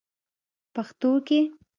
[0.73, 1.39] پښتو کې: